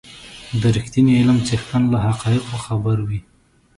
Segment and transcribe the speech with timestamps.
[0.61, 3.19] د رښتيني علم څښتن له حقایقو خبر وي.